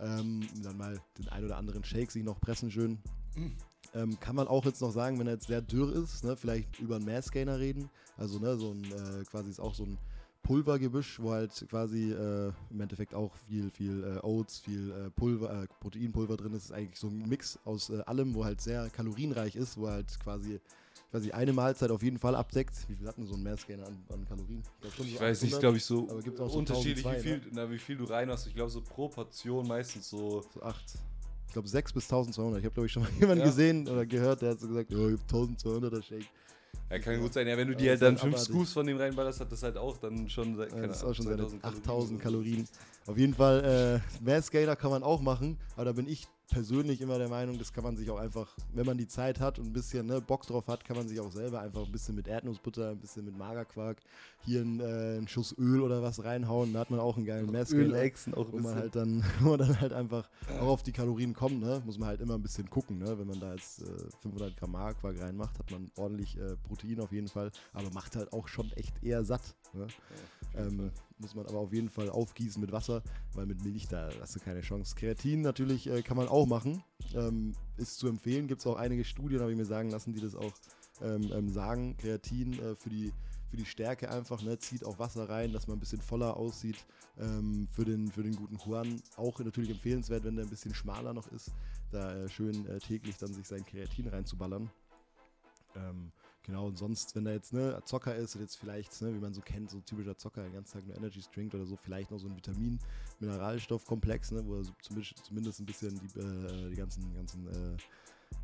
Ähm, 0.00 0.46
dann 0.62 0.76
mal 0.76 1.00
den 1.18 1.28
ein 1.28 1.44
oder 1.44 1.56
anderen 1.56 1.82
Shake 1.82 2.12
sich 2.12 2.22
noch 2.22 2.40
pressen 2.40 2.70
schön. 2.70 2.98
Ähm, 3.94 4.18
kann 4.20 4.36
man 4.36 4.48
auch 4.48 4.64
jetzt 4.64 4.82
noch 4.82 4.92
sagen, 4.92 5.18
wenn 5.18 5.26
er 5.26 5.34
jetzt 5.34 5.46
sehr 5.46 5.62
dürr 5.62 5.94
ist, 5.94 6.24
ne, 6.24 6.36
vielleicht 6.36 6.78
über 6.78 6.96
einen 6.96 7.06
Mass-Gainer 7.06 7.58
reden. 7.58 7.88
Also 8.16 8.38
ne, 8.38 8.56
so 8.56 8.72
ein 8.72 8.84
äh, 8.84 9.24
quasi 9.24 9.50
ist 9.50 9.60
auch 9.60 9.74
so 9.74 9.84
ein 9.84 9.98
Pulvergebüsch, 10.42 11.20
wo 11.20 11.32
halt 11.32 11.66
quasi 11.68 12.12
äh, 12.12 12.52
im 12.70 12.80
Endeffekt 12.80 13.14
auch 13.14 13.34
viel, 13.48 13.70
viel 13.70 14.02
äh, 14.02 14.26
Oats, 14.26 14.58
viel 14.58 14.90
äh, 14.90 15.10
Pulver, 15.10 15.62
äh, 15.62 15.66
Proteinpulver 15.80 16.36
drin 16.36 16.54
ist. 16.54 16.66
ist 16.66 16.72
eigentlich 16.72 16.98
so 16.98 17.08
ein 17.08 17.28
Mix 17.28 17.58
aus 17.64 17.90
äh, 17.90 18.00
allem, 18.06 18.34
wo 18.34 18.44
halt 18.44 18.60
sehr 18.60 18.88
kalorienreich 18.90 19.56
ist, 19.56 19.76
wo 19.78 19.88
halt 19.88 20.18
quasi 20.20 20.60
ich, 21.12 21.34
eine 21.34 21.52
Mahlzeit 21.52 21.90
auf 21.90 22.02
jeden 22.02 22.18
Fall 22.18 22.34
abdeckt. 22.34 22.74
Wie 22.88 22.94
viel 22.94 23.06
hat 23.06 23.16
denn 23.16 23.26
so 23.26 23.34
ein 23.34 23.42
Mass-Gainer 23.42 23.86
an, 23.86 23.98
an 24.10 24.26
Kalorien? 24.26 24.62
Ich, 24.82 24.94
glaub, 24.94 25.06
ich 25.06 25.20
weiß 25.20 25.42
nicht, 25.42 25.58
glaube 25.58 25.76
ich, 25.78 25.84
so, 25.84 26.08
so 26.08 26.58
unterschiedlich, 26.58 27.06
1002, 27.06 27.16
wie, 27.16 27.22
viel, 27.22 27.38
ne? 27.38 27.46
na, 27.52 27.70
wie 27.70 27.78
viel 27.78 27.96
du 27.96 28.04
rein 28.04 28.30
hast. 28.30 28.46
Ich 28.46 28.54
glaube, 28.54 28.70
so 28.70 28.80
pro 28.80 29.08
Portion 29.08 29.66
meistens 29.66 30.08
so. 30.10 30.42
So 30.54 30.62
acht. 30.62 30.98
Ich 31.48 31.52
glaube 31.54 31.66
6 31.68 31.92
bis 31.92 32.04
1200. 32.04 32.58
Ich 32.60 32.64
habe, 32.66 32.74
glaube 32.74 32.86
ich, 32.86 32.92
schon 32.92 33.02
mal 33.02 33.10
jemanden 33.18 33.40
Ja. 33.40 33.46
gesehen 33.46 33.88
oder 33.88 34.06
gehört, 34.06 34.42
der 34.42 34.50
hat 34.50 34.60
so 34.60 34.68
gesagt, 34.68 34.90
hab 34.92 34.98
1200er 34.98 36.02
Shake. 36.02 36.26
Ja, 36.90 36.98
kann 36.98 37.20
gut 37.20 37.32
sein. 37.34 37.46
Ja, 37.46 37.56
wenn 37.56 37.68
du 37.68 37.76
dir 37.76 37.90
halt 37.90 38.02
dann 38.02 38.14
ist 38.14 38.20
fünf 38.22 38.34
abartig. 38.34 38.54
Scoops 38.54 38.72
von 38.72 38.86
dem 38.86 38.96
reinballerst, 38.96 39.40
hat 39.40 39.50
das 39.52 39.62
halt 39.62 39.76
auch 39.76 39.96
dann 39.98 40.28
schon, 40.30 40.56
se- 40.56 40.68
Ja, 40.74 40.86
das 40.86 40.98
ist 40.98 41.04
auch 41.04 41.14
schon 41.14 41.26
seine 41.26 41.38
2000 41.48 41.64
8000 41.64 41.86
oder 42.12 42.18
so. 42.18 42.22
Kalorien. 42.22 42.68
Auf 43.06 43.18
jeden 43.18 43.34
Fall, 43.34 44.00
äh, 44.20 44.24
Mass 44.24 44.50
Gainer 44.50 44.76
kann 44.76 44.90
man 44.90 45.02
auch 45.02 45.20
machen, 45.20 45.58
aber 45.74 45.86
da 45.86 45.92
bin 45.92 46.06
ich 46.08 46.26
persönlich 46.48 47.00
immer 47.00 47.18
der 47.18 47.28
Meinung, 47.28 47.58
das 47.58 47.72
kann 47.72 47.84
man 47.84 47.96
sich 47.96 48.10
auch 48.10 48.18
einfach, 48.18 48.48
wenn 48.74 48.86
man 48.86 48.98
die 48.98 49.06
Zeit 49.06 49.40
hat 49.40 49.58
und 49.58 49.66
ein 49.66 49.72
bisschen 49.72 50.06
ne, 50.06 50.20
Bock 50.20 50.46
drauf 50.46 50.66
hat, 50.68 50.84
kann 50.84 50.96
man 50.96 51.08
sich 51.08 51.20
auch 51.20 51.30
selber 51.30 51.60
einfach 51.60 51.84
ein 51.84 51.92
bisschen 51.92 52.14
mit 52.14 52.26
Erdnussbutter, 52.26 52.90
ein 52.90 52.98
bisschen 52.98 53.24
mit 53.24 53.36
Magerquark, 53.36 53.98
hier 54.44 54.62
ein, 54.62 54.80
äh, 54.80 54.84
einen 55.18 55.28
Schuss 55.28 55.54
Öl 55.58 55.80
oder 55.82 56.02
was 56.02 56.24
reinhauen, 56.24 56.72
da 56.72 56.80
hat 56.80 56.90
man 56.90 57.00
auch 57.00 57.16
einen 57.16 57.26
geilen 57.26 57.46
Gainer. 57.52 57.66
Ölechsen 57.70 58.34
auch 58.34 58.46
ein 58.46 58.52
Wo 58.52 58.56
man 58.56 58.62
bisschen. 58.62 58.80
halt 58.80 58.96
dann, 58.96 59.24
wo 59.40 59.50
man 59.50 59.58
dann 59.58 59.80
halt 59.80 59.92
einfach 59.92 60.28
auch 60.60 60.68
auf 60.68 60.82
die 60.82 60.92
Kalorien 60.92 61.34
kommt, 61.34 61.60
ne? 61.60 61.82
muss 61.84 61.98
man 61.98 62.08
halt 62.08 62.20
immer 62.20 62.34
ein 62.34 62.42
bisschen 62.42 62.68
gucken. 62.70 62.98
Ne? 62.98 63.18
Wenn 63.18 63.26
man 63.26 63.40
da 63.40 63.52
jetzt 63.52 63.82
äh, 63.82 64.10
500 64.22 64.56
Gramm 64.56 64.72
Magerquark 64.72 65.20
reinmacht, 65.20 65.58
hat 65.58 65.70
man 65.70 65.90
ordentlich 65.96 66.38
äh, 66.38 66.56
Protein 66.66 67.00
auf 67.00 67.12
jeden 67.12 67.28
Fall, 67.28 67.50
aber 67.72 67.90
macht 67.90 68.16
halt 68.16 68.32
auch 68.32 68.48
schon 68.48 68.70
echt 68.72 69.02
eher 69.02 69.24
satt. 69.24 69.54
Ne? 69.74 69.86
Ja, 70.54 70.60
Ähm, 70.60 70.90
muss 71.18 71.34
man 71.34 71.46
aber 71.46 71.58
auf 71.58 71.72
jeden 71.72 71.90
Fall 71.90 72.08
aufgießen 72.10 72.60
mit 72.60 72.72
Wasser, 72.72 73.02
weil 73.34 73.46
mit 73.46 73.62
Milch, 73.64 73.88
da 73.88 74.08
hast 74.20 74.36
du 74.36 74.40
keine 74.40 74.60
Chance. 74.60 74.94
Kreatin 74.94 75.42
natürlich 75.42 75.88
äh, 75.88 76.02
kann 76.02 76.16
man 76.16 76.28
auch 76.28 76.46
machen. 76.46 76.82
Ähm, 77.14 77.54
ist 77.76 77.98
zu 77.98 78.08
empfehlen. 78.08 78.48
Gibt 78.48 78.60
es 78.60 78.66
auch 78.66 78.76
einige 78.76 79.04
Studien, 79.04 79.40
habe 79.40 79.50
ich 79.50 79.56
mir 79.56 79.64
sagen 79.64 79.90
lassen, 79.90 80.14
die 80.14 80.20
das 80.20 80.34
auch 80.34 80.52
ähm, 81.02 81.30
ähm, 81.32 81.48
sagen. 81.50 81.96
Kreatin 81.96 82.52
äh, 82.60 82.76
für, 82.76 82.90
die, 82.90 83.12
für 83.50 83.56
die 83.56 83.64
Stärke 83.66 84.10
einfach, 84.10 84.42
ne, 84.42 84.58
zieht 84.58 84.84
auch 84.84 84.98
Wasser 84.98 85.28
rein, 85.28 85.52
dass 85.52 85.66
man 85.66 85.76
ein 85.76 85.80
bisschen 85.80 86.00
voller 86.00 86.36
aussieht. 86.36 86.76
Ähm, 87.18 87.68
für, 87.72 87.84
den, 87.84 88.10
für 88.10 88.22
den 88.22 88.36
guten 88.36 88.58
Juan 88.64 89.02
auch 89.16 89.38
natürlich 89.40 89.70
empfehlenswert, 89.70 90.24
wenn 90.24 90.36
der 90.36 90.44
ein 90.44 90.50
bisschen 90.50 90.74
schmaler 90.74 91.12
noch 91.12 91.26
ist, 91.32 91.50
da 91.90 92.14
äh, 92.14 92.28
schön 92.28 92.66
äh, 92.66 92.78
täglich 92.78 93.16
dann 93.16 93.32
sich 93.32 93.46
sein 93.46 93.64
Kreatin 93.66 94.06
reinzuballern. 94.08 94.70
Ähm, 95.74 96.12
Genau, 96.48 96.66
und 96.68 96.78
sonst, 96.78 97.14
wenn 97.14 97.26
er 97.26 97.34
jetzt 97.34 97.52
ne, 97.52 97.78
Zocker 97.84 98.16
ist 98.16 98.34
und 98.34 98.40
jetzt 98.40 98.56
vielleicht, 98.56 99.02
ne, 99.02 99.14
wie 99.14 99.18
man 99.18 99.34
so 99.34 99.42
kennt, 99.42 99.70
so 99.70 99.80
typischer 99.80 100.16
Zocker, 100.16 100.42
den 100.42 100.54
ganzen 100.54 100.78
Tag 100.78 100.86
nur 100.86 100.96
Energy 100.96 101.20
trinkt 101.20 101.54
oder 101.54 101.66
so, 101.66 101.76
vielleicht 101.76 102.10
noch 102.10 102.18
so 102.18 102.26
ein 102.26 102.34
Vitamin-Mineralstoffkomplex, 102.34 104.30
ne, 104.32 104.46
wo 104.46 104.54
er 104.54 104.64
so 104.64 104.72
zumindest, 104.80 105.26
zumindest 105.26 105.60
ein 105.60 105.66
bisschen 105.66 106.00
die, 106.00 106.18
äh, 106.18 106.70
die 106.70 106.76
ganzen, 106.76 107.14
ganzen, 107.14 107.46
äh, 107.48 107.76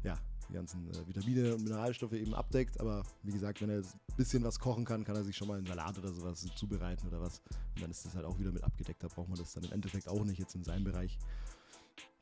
ja, 0.02 0.18
die 0.50 0.52
ganzen 0.52 0.86
äh, 0.90 1.08
Vitamine 1.08 1.54
und 1.54 1.64
Mineralstoffe 1.64 2.12
eben 2.12 2.34
abdeckt. 2.34 2.78
Aber 2.78 3.04
wie 3.22 3.32
gesagt, 3.32 3.62
wenn 3.62 3.70
er 3.70 3.76
jetzt 3.76 3.94
ein 3.94 4.16
bisschen 4.18 4.44
was 4.44 4.58
kochen 4.58 4.84
kann, 4.84 5.02
kann 5.02 5.16
er 5.16 5.24
sich 5.24 5.34
schon 5.34 5.48
mal 5.48 5.56
einen 5.56 5.66
Salat 5.66 5.96
oder 5.96 6.12
sowas 6.12 6.46
zubereiten 6.56 7.08
oder 7.08 7.22
was. 7.22 7.40
Und 7.74 7.84
dann 7.84 7.90
ist 7.90 8.04
das 8.04 8.14
halt 8.14 8.26
auch 8.26 8.38
wieder 8.38 8.52
mit 8.52 8.64
abgedeckt. 8.64 9.02
Da 9.02 9.08
braucht 9.08 9.30
man 9.30 9.38
das 9.38 9.54
dann 9.54 9.64
im 9.64 9.72
Endeffekt 9.72 10.08
auch 10.08 10.24
nicht 10.24 10.38
jetzt 10.38 10.54
in 10.54 10.62
seinem 10.62 10.84
Bereich. 10.84 11.18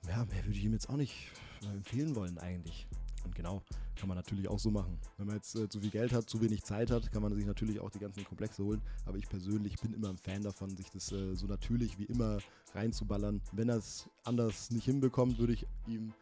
Ja, 0.07 0.25
mehr 0.27 0.45
würde 0.45 0.57
ich 0.57 0.65
ihm 0.65 0.75
jetzt 0.75 0.89
auch 0.89 0.97
nicht 0.97 1.33
äh, 1.65 1.73
empfehlen 1.73 2.15
wollen 2.15 2.39
eigentlich. 2.39 2.87
Und 3.25 3.35
genau, 3.35 3.65
kann 4.03 4.09
man 4.09 4.17
natürlich 4.17 4.49
auch 4.49 4.59
so 4.59 4.73
machen. 4.73 4.99
Wenn 5.17 5.29
man 5.29 5.37
jetzt 5.37 5.55
äh, 5.55 5.69
zu 5.69 5.79
viel 5.79 5.91
Geld 5.91 6.13
hat, 6.13 6.29
zu 6.29 6.41
wenig 6.41 6.65
Zeit 6.65 6.91
hat, 6.91 7.13
kann 7.13 7.23
man 7.23 7.33
sich 7.37 7.47
natürlich 7.47 7.79
auch 7.79 7.89
die 7.89 8.01
ganzen 8.01 8.25
Komplexe 8.25 8.65
holen. 8.65 8.83
Aber 9.07 9.17
ich 9.17 9.29
persönlich 9.29 9.77
bin 9.79 9.95
immer 9.95 10.09
ein 10.09 10.19
Fan 10.19 10.43
davon, 10.43 10.77
sich 10.77 10.91
das 10.91 11.13
äh, 11.13 11.37
so 11.37 11.47
natürlich 11.47 12.01
wie 12.01 12.07
immer 12.07 12.39
reinzuballern. 12.75 13.41
Wenn 13.53 13.69
er 13.69 13.77
es 13.77 14.09
anders 14.25 14.73
nicht 14.73 14.87
hinbekommt, 14.87 15.39
würde 15.39 15.53
ich 15.53 15.69
ihm 15.87 16.13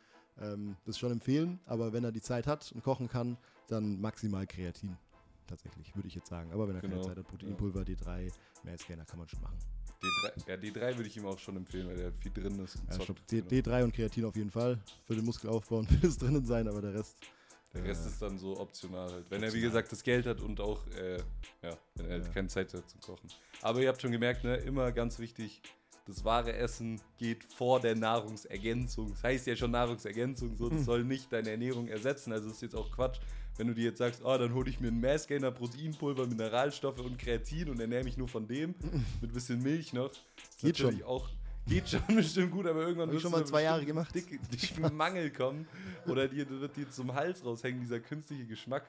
ähm, 0.43 0.77
das 0.85 0.99
schon 0.99 1.11
empfehlen. 1.11 1.59
Aber 1.65 1.95
wenn 1.95 2.05
er 2.05 2.13
die 2.13 2.21
Zeit 2.21 2.47
hat 2.47 2.71
und 2.73 2.85
kochen 2.85 3.09
kann, 3.09 3.39
dann 3.69 3.99
maximal 3.99 4.47
Kreatin. 4.47 4.99
Tatsächlich, 5.47 5.97
würde 5.97 6.09
ich 6.09 6.15
jetzt 6.15 6.29
sagen. 6.29 6.53
Aber 6.53 6.69
wenn 6.69 6.75
er 6.75 6.83
Genau, 6.83 6.97
keine 6.97 7.07
Zeit 7.07 7.17
hat, 7.17 7.29
Proteinpulver, 7.29 7.81
D3, 7.81 8.31
mehr 8.63 8.77
Scanner 8.77 9.07
kann 9.07 9.21
man 9.21 9.27
schon 9.27 9.41
machen. 9.41 9.57
D3, 10.03 10.49
ja, 10.49 10.55
D3 10.57 10.97
würde 10.99 11.09
ich 11.09 11.17
ihm 11.17 11.25
auch 11.25 11.39
schon 11.39 11.57
empfehlen, 11.57 11.87
weil 11.89 11.97
der 11.97 12.13
viel 12.13 12.31
drin 12.31 12.59
ist. 12.59 12.77
und 12.77 12.91
Ja, 12.91 13.07
zockt. 13.07 13.33
D, 13.33 13.41
genau. 13.41 13.49
D3 13.51 13.85
und 13.85 13.95
Kreatin 13.95 14.27
auf 14.27 14.37
jeden 14.37 14.51
Fall. 14.51 14.79
Für 15.07 15.15
den 15.15 15.25
Muskelaufbau 15.25 15.79
und 15.79 15.89
es 16.05 16.19
drinnen 16.19 16.45
sein, 16.45 16.69
aber 16.69 16.83
der 16.83 16.93
Rest. 16.93 17.17
Der 17.75 17.85
Rest 17.85 18.05
äh, 18.05 18.09
ist 18.09 18.21
dann 18.21 18.39
so 18.39 18.59
optional 18.59 19.11
halt. 19.11 19.31
Wenn 19.31 19.43
er, 19.43 19.53
wie 19.53 19.59
optional. 19.59 19.71
gesagt, 19.71 19.93
das 19.93 20.03
Geld 20.03 20.27
hat 20.27 20.41
und 20.41 20.61
auch, 20.61 20.87
äh, 20.89 21.19
ja, 21.63 21.77
wenn 21.95 22.07
er 22.07 22.23
halt 22.23 22.35
keine 22.35 22.49
Zeit 22.49 22.75
hat 22.75 22.89
zum 22.89 23.01
Kochen. 23.01 23.29
Aber 23.63 23.81
ihr 23.81 23.89
habt 23.89 24.03
schon 24.03 24.13
gemerkt, 24.13 24.45
ne, 24.45 24.57
immer 24.57 24.91
ganz 24.93 25.19
wichtig, 25.19 25.63
das 26.07 26.25
wahre 26.25 26.53
Essen 26.53 27.01
geht 27.19 27.45
vor 27.45 27.81
der 27.81 27.95
Nahrungsergänzung. 27.95 29.11
Das 29.11 29.23
heißt 29.23 29.47
ja 29.47 29.55
schon 29.55 29.71
Nahrungsergänzung, 29.71 30.57
so, 30.57 30.69
das 30.69 30.85
soll 30.85 31.05
nicht 31.05 31.33
deine 31.33 31.51
Ernährung 31.51 31.89
ersetzen. 31.89 32.33
Also 32.33 32.49
das 32.49 32.57
ist 32.57 32.63
jetzt 32.63 32.75
auch 32.75 32.91
Quatsch, 32.91 33.21
wenn 33.57 33.69
du 33.69 33.75
dir 33.75 33.85
jetzt 33.85 33.99
sagst, 33.99 34.23
oh, 34.25 34.37
dann 34.37 34.55
hole 34.55 34.69
ich 34.69 34.81
mir 34.81 34.89
einen 34.89 35.01
Massgainer, 35.01 35.51
Proteinpulver, 35.51 36.27
Mineralstoffe 36.27 37.01
und 37.01 37.19
Kreatin 37.19 37.69
und 37.69 37.79
ernähre 37.79 38.05
mich 38.05 38.17
nur 38.17 38.29
von 38.29 38.49
dem, 38.49 38.75
mit 39.21 39.31
ein 39.31 39.35
bisschen 39.35 39.63
Milch 39.63 39.93
noch. 39.93 40.09
Das 40.09 40.19
ist 40.57 40.61
Geht 40.63 40.79
schon. 40.79 40.87
natürlich 40.87 41.05
Auch, 41.05 41.29
geht 41.67 41.89
schon 41.89 42.03
bestimmt 42.15 42.53
gut, 42.53 42.67
aber 42.67 42.81
irgendwann 42.83 43.11
wirst 43.11 43.23
schon 43.23 43.33
mal 43.33 43.47
zwei 43.47 43.63
Jahre 43.63 43.85
gemacht. 43.85 44.15
Dick, 44.15 44.41
dicken 44.51 44.95
Mangel 44.97 45.31
kommen 45.31 45.67
oder 46.07 46.29
dir 46.29 46.49
wird 46.49 46.77
dir 46.77 46.91
zum 46.91 47.15
Hals 47.15 47.45
raushängen, 47.45 47.81
dieser 47.81 48.01
künstliche 48.01 48.47
Geschmack. 48.47 48.85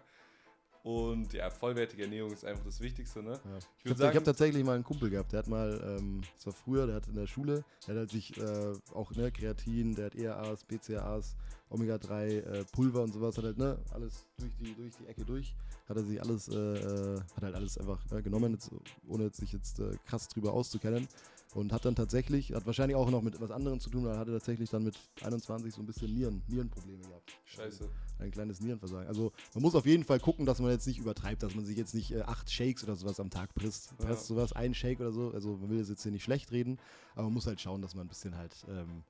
Und 0.83 1.31
ja, 1.33 1.51
vollwertige 1.51 2.03
Ernährung 2.03 2.33
ist 2.33 2.43
einfach 2.43 2.65
das 2.65 2.79
Wichtigste, 2.81 3.21
ne? 3.21 3.33
Ja. 3.33 3.57
Ich 3.83 3.91
Ich 3.91 4.01
habe 4.01 4.15
hab 4.15 4.23
tatsächlich 4.23 4.63
mal 4.63 4.73
einen 4.73 4.83
Kumpel 4.83 5.11
gehabt, 5.11 5.31
der 5.31 5.39
hat 5.39 5.47
mal, 5.47 5.79
ähm, 5.99 6.21
das 6.35 6.47
war 6.47 6.53
früher, 6.53 6.87
der 6.87 6.95
hat 6.95 7.07
in 7.07 7.15
der 7.15 7.27
Schule, 7.27 7.63
der 7.85 7.93
hat 7.93 7.99
halt 7.99 8.09
sich 8.09 8.35
äh, 8.37 8.73
auch 8.93 9.11
ne, 9.11 9.31
Kreatin, 9.31 9.93
der 9.93 10.07
hat 10.07 10.15
ERAs, 10.15 10.63
BCAAs, 10.63 11.35
Omega-3, 11.69 12.25
äh, 12.25 12.65
Pulver 12.71 13.03
und 13.03 13.13
sowas, 13.13 13.37
hat 13.37 13.43
halt 13.45 13.59
ne, 13.59 13.77
alles 13.93 14.25
durch 14.39 14.53
die, 14.59 14.73
durch 14.73 14.95
die 14.97 15.05
Ecke 15.05 15.23
durch, 15.23 15.53
hat 15.87 15.97
er 15.97 16.03
sich 16.03 16.19
alles, 16.19 16.47
äh, 16.47 16.55
äh, 16.57 17.19
hat 17.35 17.43
halt 17.43 17.55
alles 17.55 17.77
einfach 17.77 17.99
äh, 18.11 18.23
genommen, 18.23 18.53
jetzt, 18.53 18.71
ohne 19.07 19.29
sich 19.29 19.53
jetzt 19.53 19.79
äh, 19.79 19.95
krass 20.07 20.29
drüber 20.29 20.51
auszukennen 20.51 21.07
und 21.53 21.73
hat 21.73 21.85
dann 21.85 21.95
tatsächlich, 21.95 22.53
hat 22.53 22.65
wahrscheinlich 22.65 22.95
auch 22.95 23.09
noch 23.09 23.21
mit 23.21 23.39
was 23.41 23.51
anderem 23.51 23.79
zu 23.79 23.89
tun, 23.89 24.05
aber 24.05 24.17
hatte 24.17 24.31
tatsächlich 24.31 24.69
dann 24.69 24.83
mit 24.83 24.95
21 25.21 25.73
so 25.73 25.81
ein 25.81 25.85
bisschen 25.85 26.13
Nieren, 26.13 26.41
Nierenprobleme 26.47 27.01
gehabt. 27.03 27.31
Scheiße. 27.45 27.89
ein 28.19 28.31
kleines 28.31 28.61
Nierenversagen. 28.61 29.07
Also 29.07 29.31
man 29.53 29.63
muss 29.63 29.75
auf 29.75 29.85
jeden 29.85 30.03
Fall 30.03 30.19
gucken, 30.19 30.45
dass 30.45 30.59
man 30.59 30.71
jetzt 30.71 30.87
nicht 30.87 30.99
übertreibt, 30.99 31.43
dass 31.43 31.55
man 31.55 31.65
sich 31.65 31.77
jetzt 31.77 31.93
nicht 31.93 32.11
äh, 32.11 32.21
acht 32.21 32.49
Shakes 32.49 32.83
oder 32.83 32.95
sowas 32.95 33.19
am 33.19 33.29
Tag 33.29 33.53
presst. 33.53 33.93
Ja. 33.99 34.05
Presst 34.05 34.27
sowas, 34.27 34.53
ein 34.53 34.73
Shake 34.73 34.99
oder 35.01 35.11
so. 35.11 35.31
Also 35.31 35.57
man 35.57 35.69
will 35.69 35.79
das 35.79 35.89
jetzt 35.89 36.03
hier 36.03 36.11
nicht 36.11 36.23
schlecht 36.23 36.51
reden, 36.51 36.79
aber 37.13 37.23
man 37.23 37.33
muss 37.33 37.47
halt 37.47 37.59
schauen, 37.59 37.81
dass 37.81 37.95
man 37.95 38.05
ein 38.05 38.09
bisschen 38.09 38.37
halt 38.37 38.55
ähm, 38.69 39.03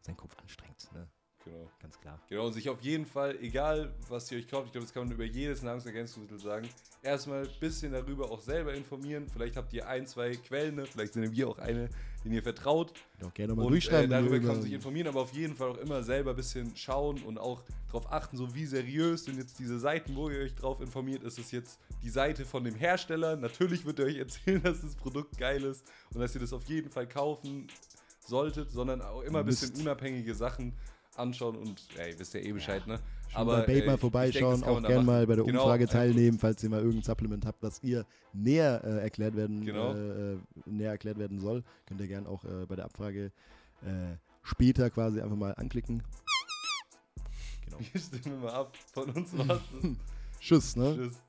seinen 0.00 0.16
Kopf 0.16 0.36
anstrengt. 0.40 0.88
Ne? 0.94 1.06
Genau. 1.44 1.68
Ganz 1.80 1.98
klar. 2.00 2.20
Genau, 2.28 2.46
und 2.46 2.52
sich 2.52 2.68
auf 2.68 2.80
jeden 2.80 3.06
Fall, 3.06 3.36
egal 3.40 3.92
was 4.08 4.30
ihr 4.30 4.38
euch 4.38 4.48
kauft, 4.48 4.66
ich 4.66 4.72
glaube, 4.72 4.86
das 4.86 4.94
kann 4.94 5.04
man 5.04 5.12
über 5.12 5.24
jedes 5.24 5.62
Nahrungsergänzungsmittel 5.62 6.38
sagen, 6.38 6.68
erstmal 7.02 7.42
ein 7.42 7.50
bisschen 7.60 7.92
darüber 7.92 8.30
auch 8.30 8.40
selber 8.40 8.74
informieren. 8.74 9.26
Vielleicht 9.28 9.56
habt 9.56 9.72
ihr 9.72 9.88
ein, 9.88 10.06
zwei 10.06 10.36
Quellen, 10.36 10.76
ne? 10.76 10.86
vielleicht 10.86 11.14
sind 11.14 11.32
wir 11.32 11.48
auch 11.48 11.58
eine, 11.58 11.88
denen 12.24 12.34
ihr 12.34 12.42
vertraut. 12.42 12.92
Auch 13.24 13.34
gerne 13.34 13.54
mal 13.54 13.62
Und 13.62 13.68
äh, 13.68 13.70
durchschreiben. 13.72 14.10
wenn 14.10 14.10
darüber 14.10 14.38
kann 14.38 14.56
man 14.56 14.62
sich 14.62 14.72
informieren, 14.72 15.08
aber 15.08 15.20
auf 15.20 15.32
jeden 15.32 15.56
Fall 15.56 15.70
auch 15.70 15.78
immer 15.78 16.02
selber 16.02 16.30
ein 16.30 16.36
bisschen 16.36 16.76
schauen 16.76 17.20
und 17.22 17.38
auch 17.38 17.62
darauf 17.88 18.10
achten, 18.12 18.36
so 18.36 18.54
wie 18.54 18.66
seriös 18.66 19.24
sind 19.24 19.38
jetzt 19.38 19.58
diese 19.58 19.78
Seiten, 19.78 20.14
wo 20.14 20.30
ihr 20.30 20.40
euch 20.40 20.54
drauf 20.54 20.80
informiert. 20.80 21.24
Ist 21.24 21.38
es 21.38 21.50
jetzt 21.50 21.80
die 22.02 22.10
Seite 22.10 22.44
von 22.44 22.62
dem 22.62 22.76
Hersteller? 22.76 23.36
Natürlich 23.36 23.84
wird 23.84 23.98
er 23.98 24.06
euch 24.06 24.18
erzählen, 24.18 24.62
dass 24.62 24.80
das 24.80 24.94
Produkt 24.94 25.36
geil 25.38 25.64
ist 25.64 25.84
und 26.14 26.20
dass 26.20 26.34
ihr 26.34 26.40
das 26.40 26.52
auf 26.52 26.64
jeden 26.64 26.90
Fall 26.90 27.08
kaufen 27.08 27.66
solltet, 28.24 28.70
sondern 28.70 29.02
auch 29.02 29.22
immer 29.22 29.40
ein 29.40 29.46
bisschen 29.46 29.74
unabhängige 29.80 30.34
Sachen 30.34 30.74
anschauen 31.16 31.56
und 31.56 31.80
ja, 31.96 32.06
ihr 32.06 32.18
wisst 32.18 32.34
ja 32.34 32.40
eh 32.40 32.52
Bescheid, 32.52 32.86
ne? 32.86 32.98
Schön 33.28 33.46
bei 33.46 33.60
Babe 33.62 33.86
mal 33.86 33.98
vorbeischauen, 33.98 34.60
denke, 34.60 34.70
auch 34.70 34.82
gerne 34.82 35.04
mal 35.04 35.26
bei 35.26 35.36
der 35.36 35.44
Genau, 35.44 35.62
Umfrage 35.62 35.86
teilnehmen, 35.86 36.38
falls 36.38 36.62
ihr 36.62 36.68
mal 36.70 36.80
irgendein 36.80 37.02
Supplement 37.02 37.46
habt, 37.46 37.62
was 37.62 37.82
ihr 37.82 38.04
näher 38.34 38.82
äh, 38.84 38.98
erklärt 39.02 39.34
werden 39.36 39.64
Genau. 39.64 39.94
äh, 39.94 40.32
äh, 40.34 40.38
näher 40.66 40.90
erklärt 40.90 41.18
werden 41.18 41.40
soll, 41.40 41.62
könnt 41.86 42.00
ihr 42.00 42.08
gerne 42.08 42.28
auch 42.28 42.44
äh, 42.44 42.66
bei 42.66 42.76
der 42.76 42.84
Abfrage 42.84 43.32
äh, 43.82 44.16
später 44.42 44.90
quasi 44.90 45.20
einfach 45.20 45.36
mal 45.36 45.54
anklicken. 45.54 46.02
Genau. 47.64 47.78
Wir 47.92 48.00
stimmen 48.00 48.40
mal 48.42 48.52
ab. 48.52 48.76
Von 48.92 49.10
uns 49.10 49.36
war's. 49.36 49.60
Tschüss, 50.40 50.76
ne? 50.76 50.94
Tschüss. 50.96 51.22